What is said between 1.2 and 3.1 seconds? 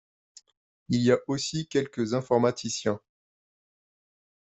aussi quelques informaticiens